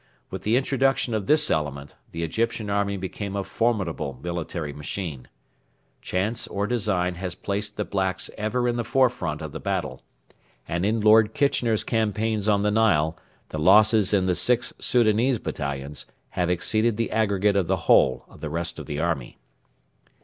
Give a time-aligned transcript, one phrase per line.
[0.31, 5.27] With the introduction of this element the Egyptian army became a formidable military machine.
[6.01, 10.01] Chance or design has placed the blacks ever in the forefront of the battle,
[10.67, 13.15] and in Lord Kitchener's campaigns on the Nile
[13.49, 18.41] the losses in the six Soudanese battalions have exceeded the aggregate of the whole of
[18.41, 19.37] the rest of the army.